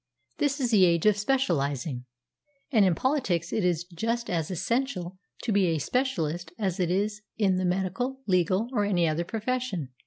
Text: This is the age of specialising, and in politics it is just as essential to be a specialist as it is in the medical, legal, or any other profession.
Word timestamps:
This 0.39 0.59
is 0.59 0.71
the 0.71 0.83
age 0.83 1.05
of 1.05 1.15
specialising, 1.15 2.05
and 2.71 2.85
in 2.85 2.95
politics 2.95 3.53
it 3.53 3.63
is 3.63 3.83
just 3.83 4.31
as 4.31 4.49
essential 4.49 5.19
to 5.43 5.51
be 5.51 5.67
a 5.67 5.77
specialist 5.77 6.51
as 6.57 6.79
it 6.79 6.89
is 6.89 7.21
in 7.37 7.57
the 7.57 7.65
medical, 7.65 8.21
legal, 8.25 8.67
or 8.73 8.83
any 8.83 9.07
other 9.07 9.23
profession. 9.23 9.89